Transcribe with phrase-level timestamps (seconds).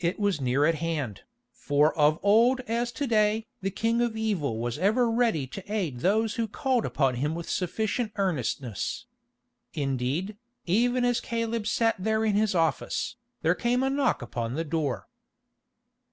[0.00, 1.20] It was near at hand,
[1.52, 6.00] for of old as to day the king of evil was ever ready to aid
[6.00, 9.06] those who called upon him with sufficient earnestness.
[9.72, 10.36] Indeed,
[10.66, 15.06] even as Caleb sat there in his office, there came a knock upon the door.